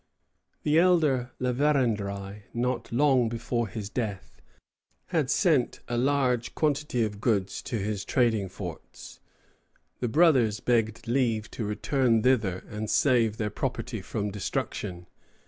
[0.63, 4.41] The elder La Vérendrye, not long before his death,
[5.09, 9.19] had sent a large quantity of goods to his trading forts.
[9.99, 15.05] The brothers begged leave to return thither and save their property from destruction.